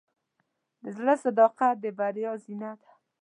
د 0.83 0.85
زړۀ 0.97 1.13
صداقت 1.23 1.75
د 1.83 1.85
بریا 1.97 2.31
زینه 2.43 2.71
ده. 2.79 2.89